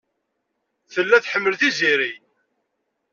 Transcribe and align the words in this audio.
Tella 0.93 1.17
tḥemmel 1.23 1.55
Tiziri. 1.59 2.11